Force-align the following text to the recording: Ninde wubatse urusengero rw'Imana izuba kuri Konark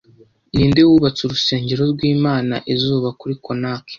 Ninde 0.53 0.81
wubatse 0.89 1.21
urusengero 1.23 1.83
rw'Imana 1.93 2.55
izuba 2.73 3.09
kuri 3.19 3.33
Konark 3.45 3.85